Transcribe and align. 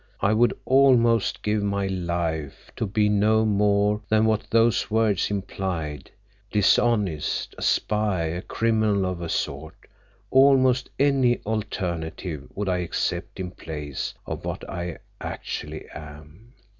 "I 0.19 0.33
would 0.33 0.57
almost 0.65 1.43
give 1.43 1.61
my 1.61 1.85
life 1.85 2.71
to 2.77 2.87
be 2.87 3.07
no 3.07 3.45
more 3.45 4.01
than 4.09 4.25
what 4.25 4.49
those 4.49 4.89
words 4.89 5.29
implied, 5.29 6.09
dishonest, 6.51 7.53
a 7.55 7.61
spy, 7.61 8.23
a 8.23 8.41
criminal 8.41 9.05
of 9.05 9.21
a 9.21 9.29
sort; 9.29 9.75
almost 10.31 10.89
any 10.99 11.37
alternative 11.45 12.49
would 12.55 12.67
I 12.67 12.79
accept 12.79 13.39
in 13.39 13.51
place 13.51 14.15
of 14.25 14.43
what 14.43 14.67
I 14.67 14.97
actually 15.19 15.85
am. 15.93 16.53